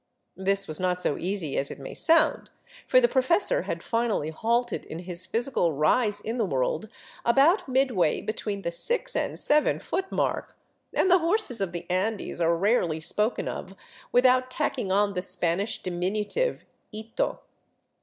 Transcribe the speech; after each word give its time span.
This 0.35 0.67
was 0.67 0.79
not 0.79 0.99
so 0.99 1.15
easy 1.19 1.55
as 1.59 1.69
it 1.69 1.77
may 1.77 1.93
sound, 1.93 2.49
for 2.87 2.99
the 2.99 3.07
professor 3.07 3.61
had 3.69 3.83
finally 3.83 4.31
halted 4.31 4.83
in 4.85 4.97
his 4.97 5.27
physical 5.27 5.73
rise 5.73 6.19
in 6.19 6.37
the 6.37 6.43
world 6.45 6.89
about 7.23 7.67
midway 7.69 8.19
between 8.19 8.63
the 8.63 8.71
six 8.71 9.15
and 9.15 9.37
seven 9.37 9.79
foot 9.79 10.11
mark, 10.11 10.57
and 10.91 11.11
the 11.11 11.19
horses 11.19 11.61
of 11.61 11.71
the 11.71 11.85
Andes 11.87 12.41
are 12.41 12.57
rarely 12.57 12.99
spoken 12.99 13.47
of 13.47 13.75
without 14.11 14.49
tacking 14.49 14.91
on 14.91 15.13
the 15.13 15.21
Spanish 15.21 15.83
diminutive, 15.83 16.65
ito. 16.91 17.41